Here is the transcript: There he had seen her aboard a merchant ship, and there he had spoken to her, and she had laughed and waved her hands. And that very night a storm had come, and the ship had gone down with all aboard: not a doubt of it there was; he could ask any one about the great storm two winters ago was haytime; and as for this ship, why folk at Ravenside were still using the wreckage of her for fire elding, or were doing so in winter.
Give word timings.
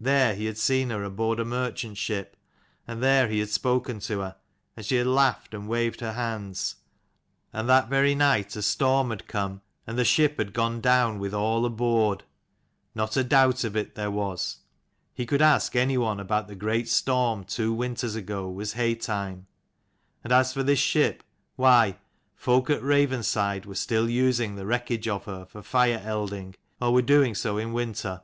There 0.00 0.34
he 0.34 0.46
had 0.46 0.58
seen 0.58 0.90
her 0.90 1.04
aboard 1.04 1.38
a 1.38 1.44
merchant 1.44 1.96
ship, 1.96 2.36
and 2.88 3.00
there 3.00 3.28
he 3.28 3.38
had 3.38 3.50
spoken 3.50 4.00
to 4.00 4.18
her, 4.18 4.36
and 4.76 4.84
she 4.84 4.96
had 4.96 5.06
laughed 5.06 5.54
and 5.54 5.68
waved 5.68 6.00
her 6.00 6.14
hands. 6.14 6.74
And 7.52 7.68
that 7.68 7.88
very 7.88 8.16
night 8.16 8.56
a 8.56 8.62
storm 8.62 9.10
had 9.10 9.28
come, 9.28 9.60
and 9.86 9.96
the 9.96 10.04
ship 10.04 10.38
had 10.38 10.54
gone 10.54 10.80
down 10.80 11.20
with 11.20 11.32
all 11.32 11.64
aboard: 11.64 12.24
not 12.96 13.16
a 13.16 13.22
doubt 13.22 13.62
of 13.62 13.76
it 13.76 13.94
there 13.94 14.10
was; 14.10 14.56
he 15.14 15.24
could 15.24 15.40
ask 15.40 15.76
any 15.76 15.96
one 15.96 16.18
about 16.18 16.48
the 16.48 16.56
great 16.56 16.88
storm 16.88 17.44
two 17.44 17.72
winters 17.72 18.16
ago 18.16 18.50
was 18.50 18.72
haytime; 18.72 19.46
and 20.24 20.32
as 20.32 20.52
for 20.52 20.64
this 20.64 20.80
ship, 20.80 21.22
why 21.54 21.96
folk 22.34 22.70
at 22.70 22.82
Ravenside 22.82 23.66
were 23.66 23.76
still 23.76 24.10
using 24.10 24.56
the 24.56 24.66
wreckage 24.66 25.06
of 25.06 25.26
her 25.26 25.44
for 25.44 25.62
fire 25.62 26.02
elding, 26.04 26.56
or 26.80 26.92
were 26.92 27.02
doing 27.02 27.36
so 27.36 27.56
in 27.56 27.72
winter. 27.72 28.22